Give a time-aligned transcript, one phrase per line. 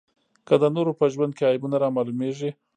[0.47, 2.49] که د نورو په ژوند کې عیبونه رامعلومېږي.